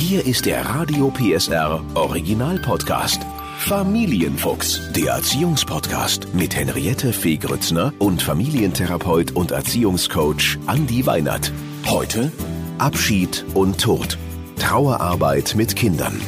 [0.00, 3.20] Hier ist der Radio PSR Original Podcast.
[3.58, 11.52] Familienfuchs, der Erziehungspodcast mit Henriette Fee Grützner und Familientherapeut und Erziehungscoach Andi Weinert.
[11.86, 12.32] Heute
[12.78, 14.16] Abschied und Tod.
[14.58, 16.18] Trauerarbeit mit Kindern.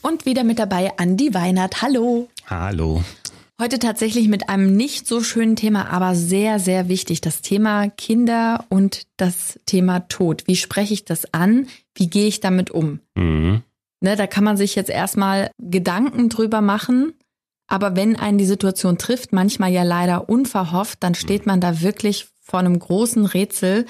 [0.00, 1.82] Und wieder mit dabei Andi Weinert.
[1.82, 2.28] Hallo.
[2.46, 3.02] Hallo.
[3.58, 7.22] Heute tatsächlich mit einem nicht so schönen Thema, aber sehr, sehr wichtig.
[7.22, 10.46] Das Thema Kinder und das Thema Tod.
[10.46, 11.66] Wie spreche ich das an?
[11.94, 13.00] Wie gehe ich damit um?
[13.14, 13.62] Mhm.
[14.02, 17.14] Ne, da kann man sich jetzt erstmal Gedanken drüber machen.
[17.66, 22.28] Aber wenn einen die Situation trifft, manchmal ja leider unverhofft, dann steht man da wirklich
[22.42, 23.86] vor einem großen Rätsel.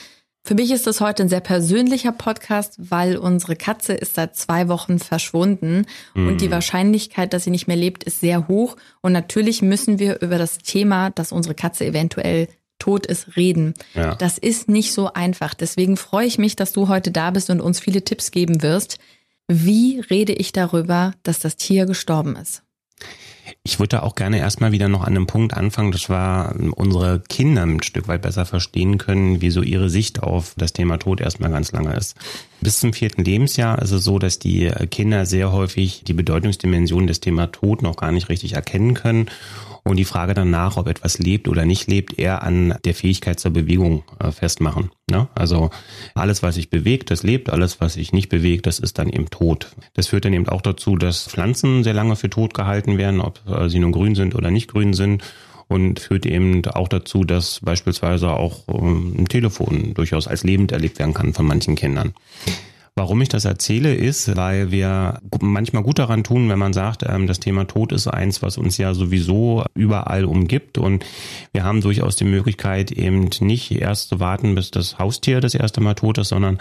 [0.46, 4.68] Für mich ist das heute ein sehr persönlicher Podcast, weil unsere Katze ist seit zwei
[4.68, 6.28] Wochen verschwunden mhm.
[6.28, 6.52] und die mhm.
[6.52, 8.76] Wahrscheinlichkeit, dass sie nicht mehr lebt, ist sehr hoch.
[9.00, 12.46] Und natürlich müssen wir über das Thema, dass unsere Katze eventuell
[12.78, 13.74] tot ist, reden.
[13.94, 14.14] Ja.
[14.14, 15.52] Das ist nicht so einfach.
[15.52, 18.98] Deswegen freue ich mich, dass du heute da bist und uns viele Tipps geben wirst.
[19.48, 22.62] Wie rede ich darüber, dass das Tier gestorben ist?
[23.62, 27.62] Ich würde auch gerne erstmal wieder noch an einem Punkt anfangen, das war unsere Kinder
[27.62, 31.72] ein Stück weit besser verstehen können, wieso ihre Sicht auf das Thema Tod erstmal ganz
[31.72, 32.16] lange ist.
[32.60, 37.20] Bis zum vierten Lebensjahr ist es so, dass die Kinder sehr häufig die Bedeutungsdimension des
[37.20, 39.26] Thema Tod noch gar nicht richtig erkennen können
[39.86, 43.52] und die Frage danach, ob etwas lebt oder nicht lebt, eher an der Fähigkeit zur
[43.52, 44.90] Bewegung äh, festmachen.
[45.08, 45.28] Ne?
[45.36, 45.70] Also
[46.14, 49.30] alles, was sich bewegt, das lebt, alles, was sich nicht bewegt, das ist dann eben
[49.30, 49.68] tot.
[49.94, 53.40] Das führt dann eben auch dazu, dass Pflanzen sehr lange für tot gehalten werden, ob
[53.48, 55.22] äh, sie nun grün sind oder nicht grün sind
[55.68, 60.98] und führt eben auch dazu, dass beispielsweise auch ähm, ein Telefon durchaus als lebend erlebt
[60.98, 62.12] werden kann von manchen Kindern.
[62.98, 67.26] Warum ich das erzähle, ist, weil wir manchmal gut daran tun, wenn man sagt, ähm,
[67.26, 71.04] das Thema Tod ist eins, was uns ja sowieso überall umgibt und
[71.52, 75.82] wir haben durchaus die Möglichkeit, eben nicht erst zu warten, bis das Haustier das erste
[75.82, 76.56] Mal tot ist, sondern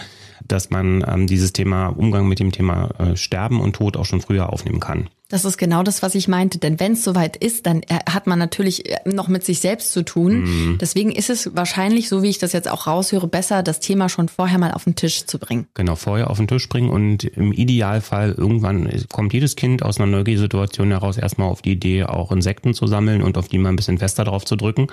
[0.45, 4.19] dass man ähm, dieses Thema Umgang mit dem Thema äh, Sterben und Tod auch schon
[4.19, 5.07] früher aufnehmen kann.
[5.27, 6.59] Das ist genau das, was ich meinte.
[6.59, 9.91] Denn wenn es soweit ist, dann äh, hat man natürlich äh, noch mit sich selbst
[9.91, 10.43] zu tun.
[10.43, 10.77] Mhm.
[10.79, 14.29] Deswegen ist es wahrscheinlich, so wie ich das jetzt auch raushöre, besser, das Thema schon
[14.29, 15.67] vorher mal auf den Tisch zu bringen.
[15.73, 20.05] Genau, vorher auf den Tisch bringen und im Idealfall irgendwann kommt jedes Kind aus einer
[20.05, 23.75] Neugiersituation heraus erstmal auf die Idee, auch Insekten zu sammeln und auf die mal ein
[23.75, 24.87] bisschen fester drauf zu drücken.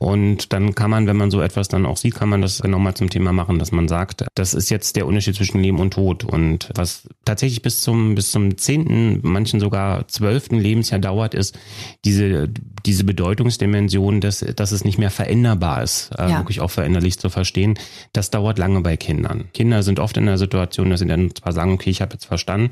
[0.00, 2.80] Und dann kann man, wenn man so etwas dann auch sieht, kann man das genau
[2.80, 5.92] mal zum Thema machen, dass man sagt, das ist jetzt der Unterschied zwischen Leben und
[5.92, 6.24] Tod.
[6.24, 11.58] Und was tatsächlich bis zum, bis zum zehnten, manchen sogar sogar zwölften Lebensjahr dauert, ist
[12.04, 12.48] diese,
[12.86, 16.38] diese Bedeutungsdimension, dass, dass es nicht mehr veränderbar ist, äh, ja.
[16.38, 17.78] wirklich auch veränderlich zu verstehen.
[18.14, 19.44] Das dauert lange bei Kindern.
[19.52, 22.24] Kinder sind oft in der Situation, dass sie dann zwar sagen, okay, ich habe jetzt
[22.24, 22.70] verstanden,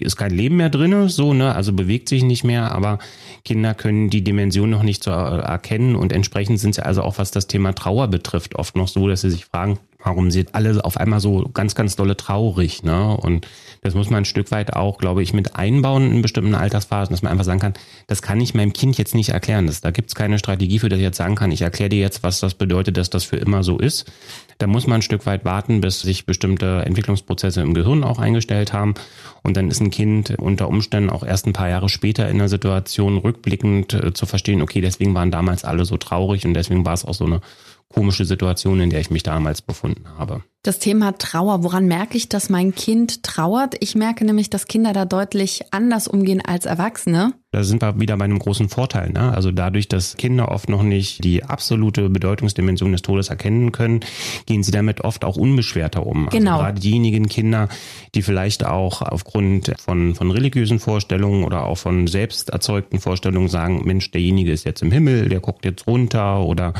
[0.00, 2.98] ist kein Leben mehr drinne, so, ne, also bewegt sich nicht mehr, aber
[3.44, 7.30] Kinder können die Dimension noch nicht so erkennen und entsprechend sind sie also auch, was
[7.30, 10.96] das Thema Trauer betrifft, oft noch so, dass sie sich fragen, warum sind alle auf
[10.96, 13.46] einmal so ganz, ganz dolle traurig, ne, und
[13.82, 17.22] das muss man ein Stück weit auch, glaube ich, mit einbauen in bestimmten Altersphasen, dass
[17.22, 17.74] man einfach sagen kann,
[18.06, 19.66] das kann ich meinem Kind jetzt nicht erklären.
[19.66, 22.00] Das, da gibt es keine Strategie, für das ich jetzt sagen kann, ich erkläre dir
[22.00, 24.10] jetzt, was das bedeutet, dass das für immer so ist.
[24.58, 28.72] Da muss man ein Stück weit warten, bis sich bestimmte Entwicklungsprozesse im Gehirn auch eingestellt
[28.72, 28.94] haben.
[29.42, 32.48] Und dann ist ein Kind unter Umständen auch erst ein paar Jahre später in der
[32.48, 36.94] Situation rückblickend äh, zu verstehen, okay, deswegen waren damals alle so traurig und deswegen war
[36.94, 37.40] es auch so eine
[37.88, 40.42] komische Situation, in der ich mich damals befunden habe.
[40.62, 43.76] Das Thema Trauer, woran merke ich, dass mein Kind trauert?
[43.78, 47.32] Ich merke nämlich, dass Kinder da deutlich anders umgehen als Erwachsene.
[47.52, 49.10] Da sind wir wieder bei einem großen Vorteil.
[49.10, 49.32] Ne?
[49.32, 54.00] Also dadurch, dass Kinder oft noch nicht die absolute Bedeutungsdimension des Todes erkennen können,
[54.44, 56.26] gehen sie damit oft auch unbeschwerter um.
[56.26, 56.54] Also genau.
[56.54, 57.68] Also gerade diejenigen Kinder,
[58.14, 63.82] die vielleicht auch aufgrund von, von religiösen Vorstellungen oder auch von selbst erzeugten Vorstellungen sagen,
[63.84, 66.74] Mensch, derjenige ist jetzt im Himmel, der guckt jetzt runter oder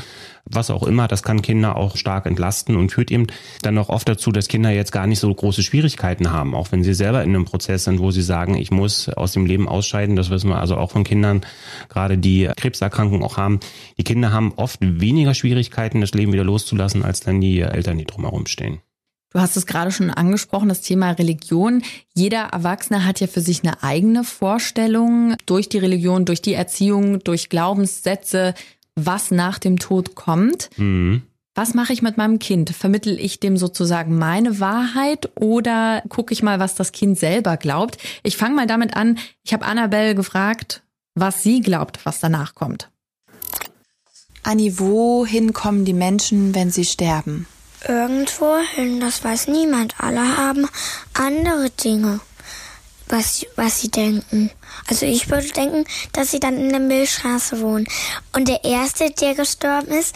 [0.50, 3.26] was auch immer, das kann Kinder auch stark entlasten und führt eben
[3.68, 6.82] dann noch oft dazu, dass Kinder jetzt gar nicht so große Schwierigkeiten haben, auch wenn
[6.82, 10.16] sie selber in einem Prozess sind, wo sie sagen, ich muss aus dem Leben ausscheiden.
[10.16, 11.42] Das wissen wir also auch von Kindern,
[11.90, 13.60] gerade die Krebserkrankungen auch haben.
[13.98, 18.06] Die Kinder haben oft weniger Schwierigkeiten, das Leben wieder loszulassen, als dann die Eltern, die
[18.06, 18.80] drumherum stehen.
[19.30, 21.82] Du hast es gerade schon angesprochen, das Thema Religion.
[22.14, 27.18] Jeder Erwachsene hat ja für sich eine eigene Vorstellung durch die Religion, durch die Erziehung,
[27.18, 28.54] durch Glaubenssätze,
[28.94, 30.70] was nach dem Tod kommt.
[30.78, 31.22] Mhm.
[31.58, 32.70] Was mache ich mit meinem Kind?
[32.70, 37.98] Vermittel ich dem sozusagen meine Wahrheit oder gucke ich mal, was das Kind selber glaubt?
[38.22, 39.18] Ich fange mal damit an.
[39.42, 40.84] Ich habe Annabelle gefragt,
[41.16, 42.90] was sie glaubt, was danach kommt.
[44.44, 47.48] Anni, wohin kommen die Menschen, wenn sie sterben?
[47.88, 49.96] Irgendwo hin, das weiß niemand.
[49.98, 50.68] Alle haben
[51.12, 52.20] andere Dinge,
[53.08, 54.52] was, was sie denken.
[54.86, 57.88] Also ich würde denken, dass sie dann in der Milchstraße wohnen.
[58.32, 60.14] Und der Erste, der gestorben ist,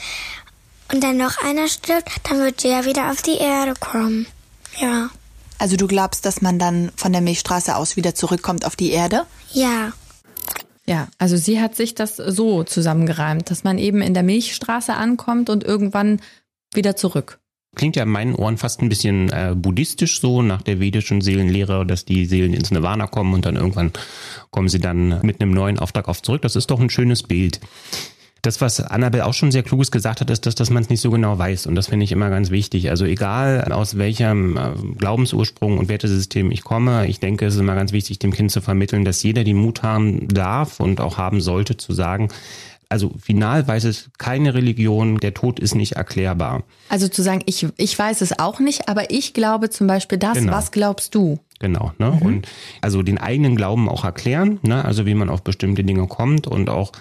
[0.93, 4.27] und dann noch einer stirbt, dann wird der wieder auf die Erde kommen.
[4.79, 5.11] Ja.
[5.59, 9.27] Also du glaubst, dass man dann von der Milchstraße aus wieder zurückkommt auf die Erde?
[9.53, 9.93] Ja.
[10.87, 15.49] Ja, also sie hat sich das so zusammengereimt, dass man eben in der Milchstraße ankommt
[15.49, 16.21] und irgendwann
[16.75, 17.39] wieder zurück.
[17.75, 21.87] Klingt ja in meinen Ohren fast ein bisschen äh, buddhistisch so, nach der vedischen Seelenlehre,
[21.87, 23.93] dass die Seelen ins Nirvana kommen und dann irgendwann
[24.51, 26.43] kommen sie dann mit einem neuen Auftrag auf zurück.
[26.43, 27.61] Das ist doch ein schönes Bild.
[28.43, 31.01] Das, was Annabelle auch schon sehr kluges gesagt hat, ist, dass, dass man es nicht
[31.01, 31.67] so genau weiß.
[31.67, 32.91] Und das finde ich immer ganz wichtig.
[32.91, 37.77] Also egal aus welchem äh, Glaubensursprung und Wertesystem ich komme, ich denke, es ist immer
[37.77, 41.41] ganz wichtig, dem Kind zu vermitteln, dass jeder den Mut haben darf und auch haben
[41.41, 42.31] sollte zu sagen,
[42.93, 46.65] also final weiß es keine Religion, der Tod ist nicht erklärbar.
[46.91, 50.35] Also zu sagen, ich, ich weiß es auch nicht, aber ich glaube zum Beispiel das,
[50.35, 50.53] genau.
[50.53, 51.39] was glaubst du?
[51.59, 52.11] Genau, ne?
[52.11, 52.23] Mhm.
[52.23, 52.49] Und
[52.83, 54.85] also den eigenen Glauben auch erklären, ne?
[54.85, 56.93] Also wie man auf bestimmte Dinge kommt und auch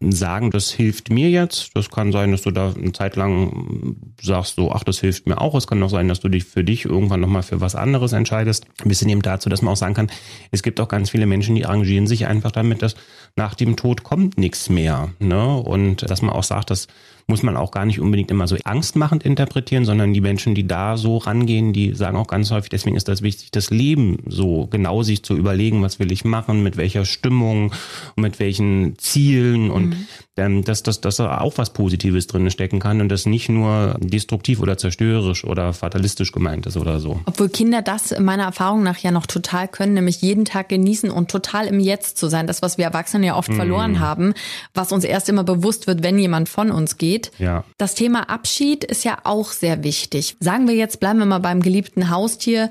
[0.00, 1.76] sagen, das hilft mir jetzt.
[1.76, 5.40] Das kann sein, dass du da eine Zeit lang sagst, so, ach, das hilft mir
[5.40, 5.54] auch.
[5.54, 8.64] Es kann auch sein, dass du dich für dich irgendwann nochmal für was anderes entscheidest.
[8.82, 10.10] Ein bisschen eben dazu, dass man auch sagen kann,
[10.50, 12.94] es gibt auch ganz viele Menschen, die arrangieren sich einfach damit, dass
[13.36, 15.10] nach dem Tod kommt nichts mehr.
[15.18, 15.56] Ne?
[15.56, 16.88] Und dass man auch sagt, dass
[17.30, 20.96] muss man auch gar nicht unbedingt immer so angstmachend interpretieren, sondern die Menschen, die da
[20.96, 25.02] so rangehen, die sagen auch ganz häufig, deswegen ist das wichtig, das Leben so genau
[25.02, 27.72] sich zu überlegen, was will ich machen, mit welcher Stimmung
[28.16, 30.06] und mit welchen Zielen und mhm.
[30.36, 33.96] ähm, dass, dass, dass da auch was Positives drin stecken kann und das nicht nur
[34.00, 37.20] destruktiv oder zerstörerisch oder fatalistisch gemeint ist oder so.
[37.26, 41.30] Obwohl Kinder das meiner Erfahrung nach ja noch total können, nämlich jeden Tag genießen und
[41.30, 42.46] total im Jetzt zu sein.
[42.46, 43.56] Das, was wir Erwachsenen ja oft mhm.
[43.56, 44.34] verloren haben,
[44.74, 47.32] was uns erst immer bewusst wird, wenn jemand von uns geht geht.
[47.38, 47.64] Ja.
[47.78, 50.36] Das Thema Abschied ist ja auch sehr wichtig.
[50.40, 52.70] Sagen wir jetzt, bleiben wir mal beim geliebten Haustier.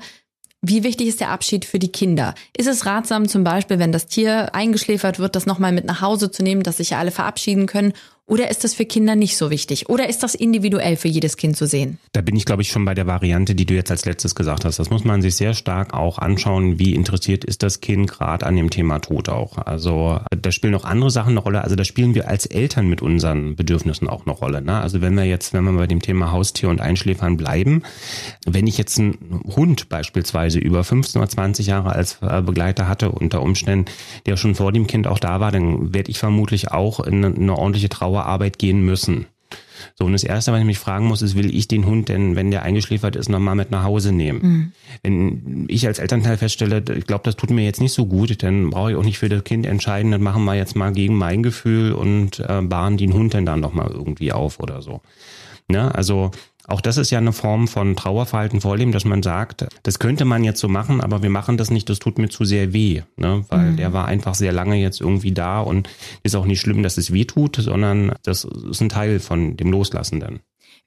[0.62, 2.34] Wie wichtig ist der Abschied für die Kinder?
[2.54, 6.30] Ist es ratsam, zum Beispiel, wenn das Tier eingeschläfert wird, das nochmal mit nach Hause
[6.30, 7.94] zu nehmen, dass sich ja alle verabschieden können?
[8.30, 9.88] Oder ist das für Kinder nicht so wichtig?
[9.88, 11.98] Oder ist das individuell für jedes Kind zu sehen?
[12.12, 14.64] Da bin ich, glaube ich, schon bei der Variante, die du jetzt als letztes gesagt
[14.64, 14.78] hast.
[14.78, 18.54] Das muss man sich sehr stark auch anschauen, wie interessiert ist das Kind gerade an
[18.54, 19.58] dem Thema Tod auch.
[19.58, 21.64] Also da spielen noch andere Sachen eine Rolle.
[21.64, 24.62] Also da spielen wir als Eltern mit unseren Bedürfnissen auch eine Rolle.
[24.62, 24.80] Ne?
[24.80, 27.82] Also wenn wir jetzt, wenn wir bei dem Thema Haustier und Einschläfern bleiben,
[28.46, 33.10] wenn ich jetzt einen Hund beispielsweise über 15 oder 20 Jahre als äh, Begleiter hatte,
[33.10, 33.86] unter Umständen,
[34.26, 37.58] der schon vor dem Kind auch da war, dann werde ich vermutlich auch in eine
[37.58, 39.26] ordentliche Trauer Arbeit gehen müssen.
[39.98, 42.36] So, und das Erste, was ich mich fragen muss, ist, will ich den Hund denn,
[42.36, 44.40] wenn der eingeschläfert ist, nochmal mit nach Hause nehmen?
[44.42, 44.72] Mhm.
[45.02, 48.70] Wenn ich als Elternteil feststelle, ich glaube, das tut mir jetzt nicht so gut, dann
[48.70, 51.42] brauche ich auch nicht für das Kind entscheiden, dann machen wir jetzt mal gegen mein
[51.42, 55.00] Gefühl und äh, bahnen den Hund dann dann nochmal irgendwie auf oder so.
[55.68, 55.94] Ne?
[55.94, 56.30] Also
[56.66, 60.44] auch das ist ja eine Form von Trauerverhalten vorleben, dass man sagt, das könnte man
[60.44, 63.44] jetzt so machen, aber wir machen das nicht, das tut mir zu sehr weh, ne?
[63.48, 63.76] weil mhm.
[63.76, 65.88] der war einfach sehr lange jetzt irgendwie da und
[66.22, 69.70] ist auch nicht schlimm, dass es weh tut, sondern das ist ein Teil von dem
[69.70, 70.40] Loslassenden.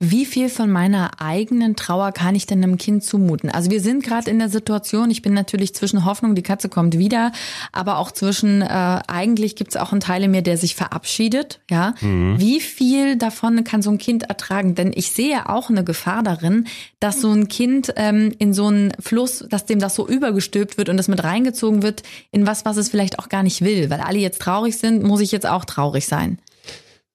[0.05, 3.49] Wie viel von meiner eigenen Trauer kann ich denn einem Kind zumuten?
[3.49, 6.97] Also wir sind gerade in der Situation, ich bin natürlich zwischen Hoffnung, die Katze kommt
[6.97, 7.31] wieder,
[7.71, 8.65] aber auch zwischen, äh,
[9.07, 11.61] eigentlich gibt es auch einen Teil in mir, der sich verabschiedet.
[11.71, 12.35] Ja, mhm.
[12.37, 14.75] Wie viel davon kann so ein Kind ertragen?
[14.75, 16.67] Denn ich sehe auch eine Gefahr darin,
[16.99, 20.89] dass so ein Kind ähm, in so einen Fluss, dass dem das so übergestülpt wird
[20.89, 23.89] und das mit reingezogen wird in was, was es vielleicht auch gar nicht will.
[23.89, 26.39] Weil alle jetzt traurig sind, muss ich jetzt auch traurig sein.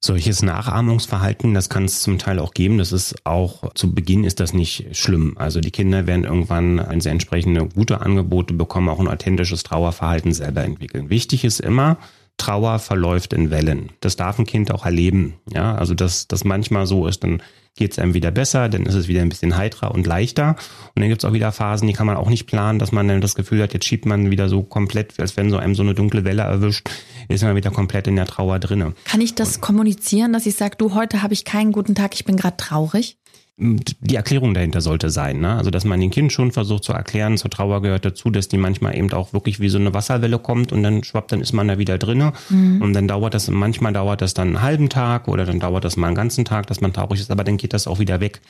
[0.01, 2.79] Solches Nachahmungsverhalten, das kann es zum Teil auch geben.
[2.79, 5.37] Das ist auch, zu Beginn ist das nicht schlimm.
[5.37, 10.33] Also die Kinder werden irgendwann, wenn sie entsprechende gute Angebote bekommen, auch ein authentisches Trauerverhalten
[10.33, 11.11] selber entwickeln.
[11.11, 11.99] Wichtig ist immer,
[12.37, 13.91] Trauer verläuft in Wellen.
[13.99, 15.35] Das darf ein Kind auch erleben.
[15.53, 17.43] Ja, also dass das manchmal so ist, dann
[17.75, 20.57] geht es einem wieder besser, dann ist es wieder ein bisschen heiterer und leichter.
[20.95, 23.09] Und dann gibt es auch wieder Phasen, die kann man auch nicht planen, dass man
[23.09, 25.83] dann das Gefühl hat, jetzt schiebt man wieder so komplett, als wenn so einem so
[25.83, 26.89] eine dunkle Welle erwischt,
[27.29, 28.95] ist man wieder komplett in der Trauer drinne.
[29.05, 32.15] Kann ich das und, kommunizieren, dass ich sage, du, heute habe ich keinen guten Tag,
[32.15, 33.19] ich bin gerade traurig?
[33.61, 35.41] die Erklärung dahinter sollte sein.
[35.41, 35.57] Ne?
[35.57, 38.57] Also, dass man den Kind schon versucht zu erklären, zur Trauer gehört dazu, dass die
[38.57, 41.67] manchmal eben auch wirklich wie so eine Wasserwelle kommt und dann schwappt, dann ist man
[41.67, 42.35] da wieder drinne.
[42.51, 42.81] Mhm.
[42.81, 45.97] Und dann dauert das, manchmal dauert das dann einen halben Tag oder dann dauert das
[45.97, 48.41] mal einen ganzen Tag, dass man traurig ist, aber dann geht das auch wieder weg.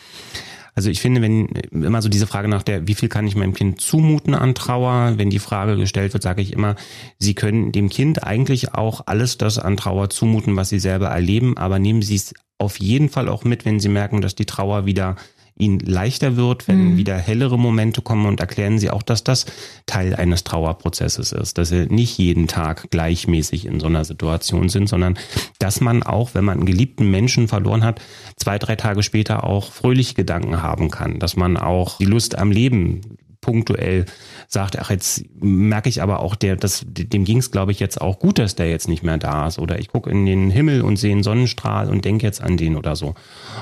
[0.78, 3.52] Also ich finde, wenn immer so diese Frage nach der, wie viel kann ich meinem
[3.52, 6.76] Kind zumuten an Trauer, wenn die Frage gestellt wird, sage ich immer,
[7.18, 11.56] Sie können dem Kind eigentlich auch alles das an Trauer zumuten, was Sie selber erleben,
[11.56, 14.86] aber nehmen Sie es auf jeden Fall auch mit, wenn Sie merken, dass die Trauer
[14.86, 15.16] wieder
[15.58, 16.96] ihnen leichter wird, wenn mhm.
[16.96, 19.46] wieder hellere Momente kommen und erklären sie auch, dass das
[19.86, 24.88] Teil eines Trauerprozesses ist, dass sie nicht jeden Tag gleichmäßig in so einer Situation sind,
[24.88, 25.18] sondern
[25.58, 28.00] dass man auch, wenn man einen geliebten Menschen verloren hat,
[28.36, 32.50] zwei, drei Tage später auch fröhliche Gedanken haben kann, dass man auch die Lust am
[32.50, 33.17] Leben
[33.48, 34.04] punktuell
[34.46, 37.98] sagt, ach, jetzt merke ich aber auch, der, das, dem ging es, glaube ich, jetzt
[37.98, 39.58] auch gut, dass der jetzt nicht mehr da ist.
[39.58, 42.76] Oder ich gucke in den Himmel und sehe einen Sonnenstrahl und denke jetzt an den
[42.76, 43.14] oder so.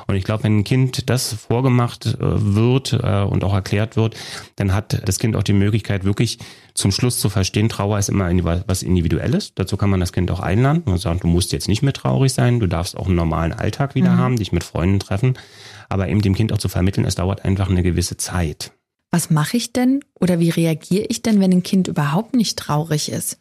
[0.08, 4.16] Und ich glaube, wenn ein Kind das vorgemacht äh, wird äh, und auch erklärt wird,
[4.56, 6.38] dann hat das Kind auch die Möglichkeit, wirklich
[6.74, 8.28] zum Schluss zu verstehen, Trauer ist immer
[8.66, 9.54] was Individuelles.
[9.54, 12.32] Dazu kann man das Kind auch einladen und sagen, du musst jetzt nicht mehr traurig
[12.32, 14.18] sein, du darfst auch einen normalen Alltag wieder mhm.
[14.18, 15.38] haben, dich mit Freunden treffen.
[15.88, 18.72] Aber eben dem Kind auch zu vermitteln, es dauert einfach eine gewisse Zeit.
[19.16, 23.10] Was mache ich denn oder wie reagiere ich denn, wenn ein Kind überhaupt nicht traurig
[23.10, 23.38] ist?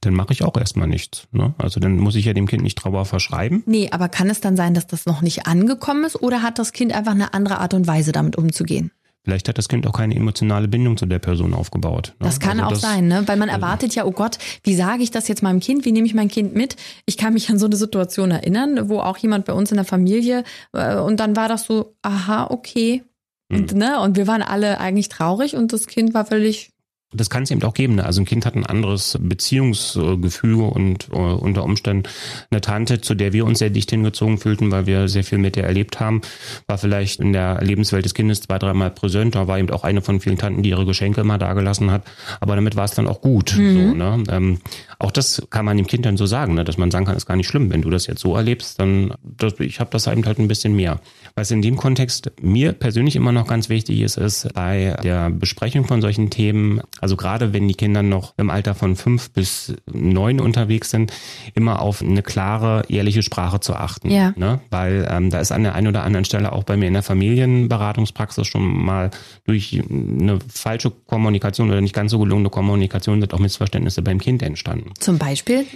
[0.00, 1.28] Dann mache ich auch erstmal nichts.
[1.30, 1.52] Ne?
[1.58, 3.62] Also dann muss ich ja dem Kind nicht Trauer verschreiben.
[3.66, 6.72] Nee, aber kann es dann sein, dass das noch nicht angekommen ist oder hat das
[6.72, 8.92] Kind einfach eine andere Art und Weise damit umzugehen?
[9.24, 12.14] Vielleicht hat das Kind auch keine emotionale Bindung zu der Person aufgebaut.
[12.18, 12.24] Ne?
[12.26, 13.24] Das kann also auch das, sein, ne?
[13.26, 15.84] Weil man also erwartet ja, oh Gott, wie sage ich das jetzt meinem Kind?
[15.84, 16.76] Wie nehme ich mein Kind mit?
[17.04, 19.84] Ich kann mich an so eine Situation erinnern, wo auch jemand bei uns in der
[19.84, 23.02] Familie äh, und dann war das so, aha, okay.
[23.48, 23.56] Mhm.
[23.56, 24.00] Und, ne?
[24.00, 26.74] und wir waren alle eigentlich traurig und das Kind war völlig
[27.14, 27.96] das kann es eben auch geben.
[27.96, 28.04] Ne?
[28.04, 32.08] Also ein Kind hat ein anderes Beziehungsgefüge und uh, unter Umständen
[32.50, 35.56] eine Tante, zu der wir uns sehr dicht hingezogen fühlten, weil wir sehr viel mit
[35.56, 36.22] der erlebt haben,
[36.66, 39.34] war vielleicht in der Lebenswelt des Kindes zwei, dreimal präsent.
[39.34, 42.02] Da war eben auch eine von vielen Tanten, die ihre Geschenke immer dagelassen hat.
[42.40, 43.56] Aber damit war es dann auch gut.
[43.56, 43.74] Mhm.
[43.74, 44.24] So, ne?
[44.28, 44.58] ähm,
[44.98, 46.64] auch das kann man dem Kind dann so sagen, ne?
[46.64, 47.70] dass man sagen kann, ist gar nicht schlimm.
[47.70, 50.74] Wenn du das jetzt so erlebst, dann das, ich habe das eben halt ein bisschen
[50.74, 51.00] mehr.
[51.34, 55.86] Was in dem Kontext mir persönlich immer noch ganz wichtig ist, ist bei der Besprechung
[55.86, 60.40] von solchen Themen also gerade wenn die Kinder noch im Alter von fünf bis neun
[60.40, 61.12] unterwegs sind,
[61.54, 64.10] immer auf eine klare, ehrliche Sprache zu achten.
[64.10, 64.32] Ja.
[64.36, 64.60] Ne?
[64.70, 67.02] Weil ähm, da ist an der einen oder anderen Stelle auch bei mir in der
[67.02, 69.10] Familienberatungspraxis schon mal
[69.44, 74.42] durch eine falsche Kommunikation oder nicht ganz so gelungene Kommunikation sind auch Missverständnisse beim Kind
[74.42, 74.83] entstanden.
[74.98, 75.66] Zum Beispiel?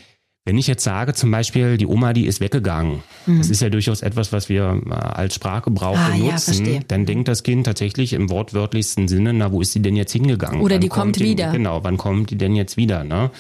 [0.49, 3.37] Wenn ich jetzt sage, zum Beispiel, die Oma, die ist weggegangen, mhm.
[3.37, 7.29] das ist ja durchaus etwas, was wir äh, als Sprachgebrauch ah, benutzen, ja, dann denkt
[7.29, 10.63] das Kind tatsächlich im wortwörtlichsten Sinne, na, wo ist sie denn jetzt hingegangen?
[10.63, 11.53] Oder wann die kommt, kommt wieder.
[11.53, 13.05] genau, wann kommt die denn jetzt wieder?
[13.05, 13.31] Ne?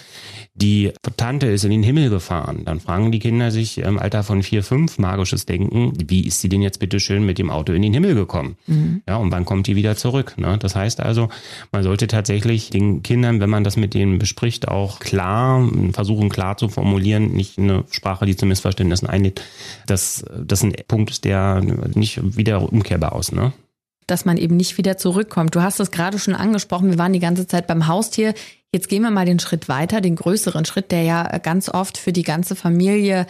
[0.60, 2.62] die Tante ist in den Himmel gefahren.
[2.64, 6.48] Dann fragen die Kinder sich im Alter von vier, fünf magisches Denken, wie ist sie
[6.48, 8.56] denn jetzt bitte schön mit dem Auto in den Himmel gekommen?
[8.66, 9.02] Mhm.
[9.08, 10.34] Ja, und wann kommt die wieder zurück?
[10.36, 10.58] Ne?
[10.58, 11.28] Das heißt also,
[11.70, 16.56] man sollte tatsächlich den Kindern, wenn man das mit denen bespricht, auch klar versuchen, klar
[16.56, 19.42] zu formulieren, nicht eine Sprache, die zu Missverständnissen einlädt,
[19.86, 21.60] dass das ein Punkt ist, der
[21.94, 23.52] nicht wieder umkehrbar aus, ne?
[24.08, 25.54] dass man eben nicht wieder zurückkommt.
[25.54, 28.34] Du hast es gerade schon angesprochen, wir waren die ganze Zeit beim Haustier.
[28.72, 32.12] Jetzt gehen wir mal den Schritt weiter, den größeren Schritt, der ja ganz oft für
[32.12, 33.26] die ganze Familie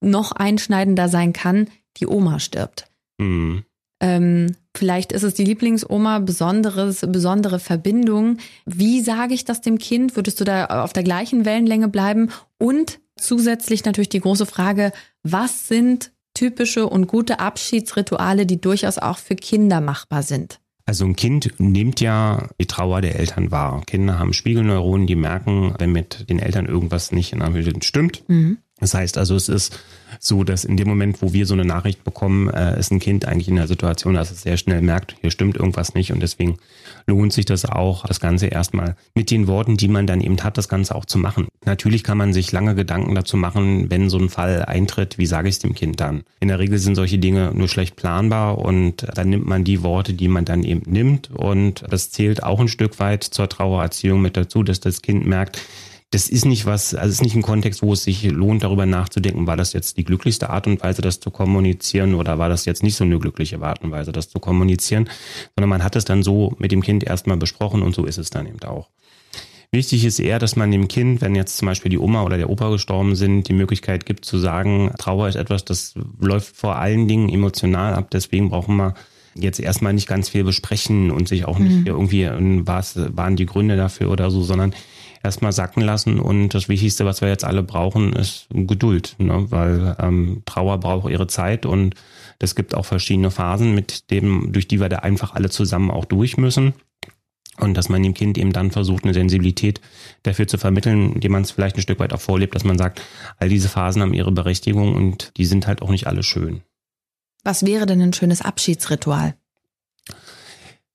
[0.00, 1.68] noch einschneidender sein kann.
[1.96, 2.86] Die Oma stirbt.
[3.18, 3.64] Mhm.
[4.02, 8.38] Ähm, vielleicht ist es die Lieblingsoma, besonderes, besondere Verbindung.
[8.64, 10.16] Wie sage ich das dem Kind?
[10.16, 12.30] Würdest du da auf der gleichen Wellenlänge bleiben?
[12.56, 19.18] Und zusätzlich natürlich die große Frage, was sind typische und gute Abschiedsrituale, die durchaus auch
[19.18, 20.60] für Kinder machbar sind?
[20.86, 23.82] Also ein Kind nimmt ja die Trauer der Eltern wahr.
[23.86, 28.24] Kinder haben Spiegelneuronen, die merken, wenn mit den Eltern irgendwas nicht in Anführungszeichen stimmt.
[28.28, 28.58] Mhm.
[28.80, 29.78] Das heißt also, es ist
[30.18, 33.26] so, dass in dem Moment, wo wir so eine Nachricht bekommen, äh, ist ein Kind
[33.26, 36.56] eigentlich in der Situation, dass es sehr schnell merkt, hier stimmt irgendwas nicht und deswegen
[37.06, 40.58] lohnt sich das auch, das Ganze erstmal mit den Worten, die man dann eben hat,
[40.58, 41.46] das Ganze auch zu machen.
[41.64, 45.48] Natürlich kann man sich lange Gedanken dazu machen, wenn so ein Fall eintritt, wie sage
[45.48, 46.22] ich es dem Kind dann?
[46.40, 50.14] In der Regel sind solche Dinge nur schlecht planbar und dann nimmt man die Worte,
[50.14, 54.36] die man dann eben nimmt und das zählt auch ein Stück weit zur Trauererziehung mit
[54.36, 55.60] dazu, dass das Kind merkt,
[56.10, 58.84] das ist nicht was, also es ist nicht ein Kontext, wo es sich lohnt, darüber
[58.84, 62.64] nachzudenken, war das jetzt die glücklichste Art und Weise, das zu kommunizieren oder war das
[62.64, 65.08] jetzt nicht so eine glückliche Art und Weise, das zu kommunizieren,
[65.54, 68.30] sondern man hat es dann so mit dem Kind erstmal besprochen und so ist es
[68.30, 68.88] dann eben auch.
[69.72, 72.50] Wichtig ist eher, dass man dem Kind, wenn jetzt zum Beispiel die Oma oder der
[72.50, 77.06] Opa gestorben sind, die Möglichkeit gibt zu sagen, Trauer ist etwas, das läuft vor allen
[77.06, 78.94] Dingen emotional ab, deswegen brauchen wir
[79.36, 81.86] jetzt erstmal nicht ganz viel besprechen und sich auch nicht mhm.
[81.86, 82.28] irgendwie,
[82.66, 84.74] was waren die Gründe dafür oder so, sondern
[85.22, 86.18] erstmal sacken lassen.
[86.18, 89.50] Und das Wichtigste, was wir jetzt alle brauchen, ist Geduld, ne?
[89.50, 91.94] weil ähm, Trauer braucht ihre Zeit und
[92.38, 96.04] es gibt auch verschiedene Phasen, mit dem, durch die wir da einfach alle zusammen auch
[96.04, 96.74] durch müssen.
[97.58, 99.82] Und dass man dem Kind eben dann versucht, eine Sensibilität
[100.22, 103.02] dafür zu vermitteln, indem man es vielleicht ein Stück weit auch vorlebt, dass man sagt,
[103.38, 106.62] all diese Phasen haben ihre Berechtigung und die sind halt auch nicht alle schön.
[107.44, 109.34] Was wäre denn ein schönes Abschiedsritual?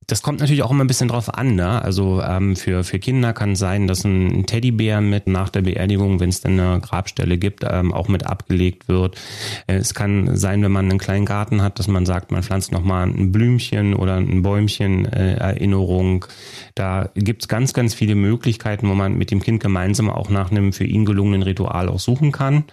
[0.08, 1.56] Das kommt natürlich auch immer ein bisschen drauf an.
[1.56, 1.82] Ne?
[1.82, 6.20] Also ähm, für, für Kinder kann es sein, dass ein Teddybär mit nach der Beerdigung,
[6.20, 9.18] wenn es denn eine Grabstelle gibt, ähm, auch mit abgelegt wird.
[9.68, 13.08] Es kann sein, wenn man einen kleinen Garten hat, dass man sagt, man pflanzt nochmal
[13.08, 16.26] ein Blümchen oder ein Bäumchen äh, Erinnerung.
[16.76, 20.72] Da gibt's ganz, ganz viele Möglichkeiten, wo man mit dem Kind gemeinsam auch nach einem
[20.72, 22.66] für ihn gelungenen Ritual auch suchen kann.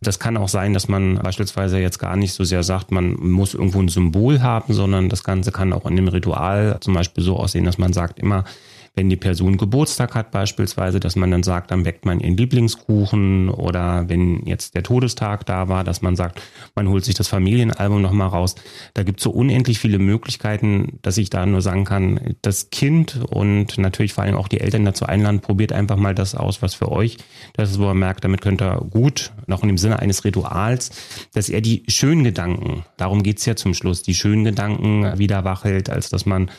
[0.00, 3.54] Das kann auch sein, dass man beispielsweise jetzt gar nicht so sehr sagt, man muss
[3.54, 7.36] irgendwo ein Symbol haben, sondern das Ganze kann auch in dem Ritual zum Beispiel so
[7.36, 8.44] aussehen, dass man sagt immer,
[8.96, 13.50] wenn die Person Geburtstag hat beispielsweise, dass man dann sagt, dann weckt man ihren Lieblingskuchen
[13.50, 16.40] oder wenn jetzt der Todestag da war, dass man sagt,
[16.74, 18.54] man holt sich das Familienalbum nochmal raus.
[18.94, 23.20] Da gibt es so unendlich viele Möglichkeiten, dass ich da nur sagen kann, das Kind
[23.28, 26.74] und natürlich vor allem auch die Eltern dazu einladen, probiert einfach mal das aus, was
[26.74, 27.18] für euch,
[27.52, 30.90] das ist, wo er merkt, damit könnt ihr gut, noch in dem Sinne eines Rituals,
[31.34, 35.90] dass er die schönen Gedanken, darum geht's ja zum Schluss, die schönen Gedanken wieder wachhält,
[35.90, 36.50] als dass man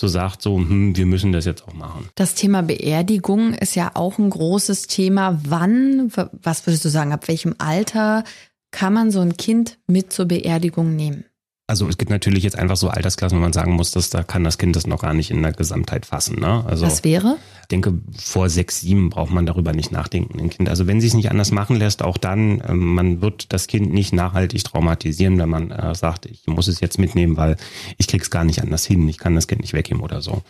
[0.00, 2.08] so sagt, so, hm, wir müssen das jetzt auch machen.
[2.14, 5.38] Das Thema Beerdigung ist ja auch ein großes Thema.
[5.44, 6.10] Wann,
[6.42, 8.24] was würdest du sagen, ab welchem Alter
[8.70, 11.24] kann man so ein Kind mit zur Beerdigung nehmen?
[11.70, 14.42] Also es gibt natürlich jetzt einfach so Altersklassen, wo man sagen muss, dass da kann
[14.42, 16.40] das Kind das noch gar nicht in der Gesamtheit fassen.
[16.40, 16.64] Ne?
[16.66, 17.36] Also Was wäre?
[17.62, 20.68] Ich denke, vor sechs, sieben braucht man darüber nicht nachdenken, ein Kind.
[20.68, 23.92] Also wenn sie es nicht anders machen lässt, auch dann, äh, man wird das Kind
[23.92, 27.56] nicht nachhaltig traumatisieren, wenn man äh, sagt, ich muss es jetzt mitnehmen, weil
[27.98, 30.42] ich krieg's gar nicht anders hin, ich kann das Kind nicht weggeben oder so.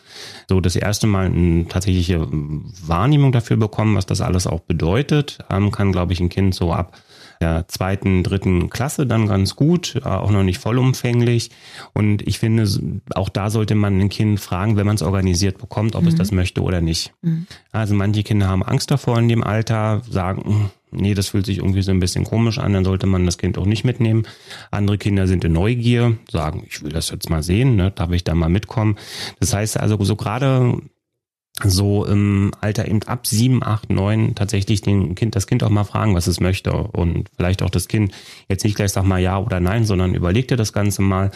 [0.49, 5.71] So das erste Mal eine tatsächliche Wahrnehmung dafür bekommen, was das alles auch bedeutet, ähm,
[5.71, 6.97] kann, glaube ich, ein Kind so ab
[7.41, 11.51] der zweiten, dritten Klasse dann ganz gut, äh, auch noch nicht vollumfänglich.
[11.95, 12.69] Und ich finde,
[13.15, 16.09] auch da sollte man ein Kind fragen, wenn man es organisiert bekommt, ob mhm.
[16.09, 17.13] es das möchte oder nicht.
[17.23, 17.47] Mhm.
[17.73, 21.59] Also manche Kinder haben Angst davor in dem Alter, sagen, hm, nee, das fühlt sich
[21.59, 24.25] irgendwie so ein bisschen komisch an, dann sollte man das Kind auch nicht mitnehmen.
[24.71, 28.25] Andere Kinder sind in Neugier, sagen, ich will das jetzt mal sehen, ne, darf ich
[28.25, 28.97] da mal mitkommen.
[29.39, 30.79] Das heißt also, so gerade
[31.65, 35.85] so im Alter eben ab sieben, acht, neun tatsächlich den Kind, das Kind auch mal
[35.85, 36.73] fragen, was es möchte.
[36.73, 38.13] Und vielleicht auch das Kind
[38.49, 41.31] jetzt nicht gleich sag mal ja oder nein, sondern überlegt dir das Ganze mal.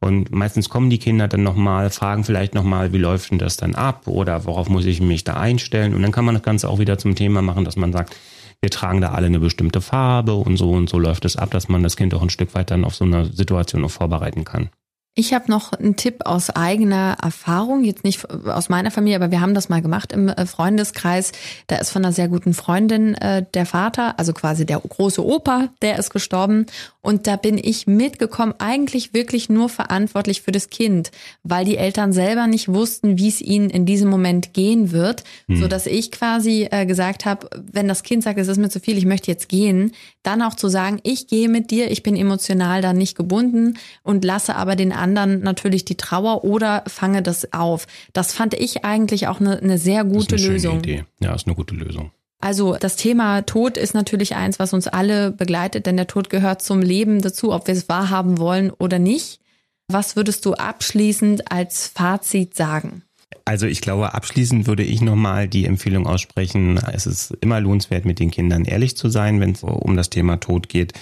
[0.00, 3.74] Und meistens kommen die Kinder dann nochmal, fragen vielleicht nochmal, wie läuft denn das dann
[3.74, 5.94] ab oder worauf muss ich mich da einstellen?
[5.94, 8.14] Und dann kann man das Ganze auch wieder zum Thema machen, dass man sagt,
[8.60, 11.68] wir tragen da alle eine bestimmte Farbe und so und so läuft es ab, dass
[11.68, 14.70] man das Kind auch ein Stück weit dann auf so eine Situation auch vorbereiten kann.
[15.18, 19.40] Ich habe noch einen Tipp aus eigener Erfahrung, jetzt nicht aus meiner Familie, aber wir
[19.40, 21.32] haben das mal gemacht im äh, Freundeskreis.
[21.66, 25.70] Da ist von einer sehr guten Freundin äh, der Vater, also quasi der große Opa,
[25.82, 26.66] der ist gestorben.
[27.00, 31.10] Und da bin ich mitgekommen, eigentlich wirklich nur verantwortlich für das Kind,
[31.42, 35.56] weil die Eltern selber nicht wussten, wie es ihnen in diesem Moment gehen wird, hm.
[35.56, 38.78] so dass ich quasi äh, gesagt habe, wenn das Kind sagt, es ist mir zu
[38.78, 42.14] viel, ich möchte jetzt gehen, dann auch zu sagen, ich gehe mit dir, ich bin
[42.14, 47.52] emotional da nicht gebunden und lasse aber den anderen natürlich die Trauer oder fange das
[47.52, 47.86] auf.
[48.12, 50.78] Das fand ich eigentlich auch eine, eine sehr gute das ist eine Lösung.
[50.78, 51.04] Idee.
[51.20, 52.10] Ja, ist eine gute Lösung.
[52.40, 56.62] Also das Thema Tod ist natürlich eins, was uns alle begleitet, denn der Tod gehört
[56.62, 59.40] zum Leben dazu, ob wir es wahrhaben wollen oder nicht.
[59.88, 63.02] Was würdest du abschließend als Fazit sagen?
[63.44, 68.20] Also ich glaube, abschließend würde ich nochmal die Empfehlung aussprechen, es ist immer lohnenswert, mit
[68.20, 70.92] den Kindern ehrlich zu sein, wenn es um das Thema Tod geht,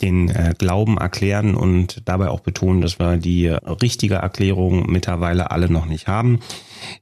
[0.00, 5.70] den äh, Glauben erklären und dabei auch betonen, dass wir die richtige Erklärung mittlerweile alle
[5.70, 6.40] noch nicht haben.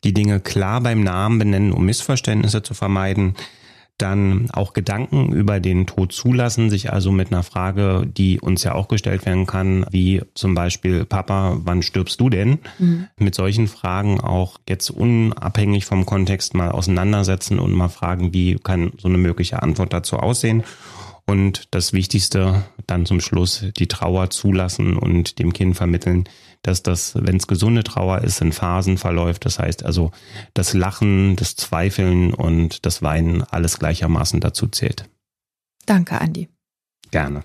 [0.03, 3.35] Die Dinge klar beim Namen benennen, um Missverständnisse zu vermeiden
[3.99, 8.75] dann auch Gedanken über den Tod zulassen, sich also mit einer Frage, die uns ja
[8.75, 12.61] auch gestellt werden kann, wie zum Beispiel, Papa, wann stirbst du denn?
[12.79, 13.09] Mhm.
[13.19, 18.93] Mit solchen Fragen auch jetzt unabhängig vom Kontext mal auseinandersetzen und mal fragen, wie kann
[18.99, 20.63] so eine mögliche Antwort dazu aussehen?
[21.29, 26.25] Und das Wichtigste dann zum Schluss, die Trauer zulassen und dem Kind vermitteln,
[26.63, 29.45] dass das, wenn es gesunde Trauer ist, in Phasen verläuft.
[29.45, 30.11] Das heißt also,
[30.55, 35.07] das Lachen, das Zweifeln und das Weinen alles gleichermaßen dazu zählt.
[35.85, 36.49] Danke, Andi.
[37.11, 37.45] Gerne.